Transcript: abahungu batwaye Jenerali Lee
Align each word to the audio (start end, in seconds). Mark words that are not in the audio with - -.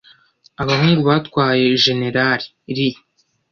abahungu 0.61 1.01
batwaye 1.09 1.65
Jenerali 1.83 2.45
Lee 2.75 2.97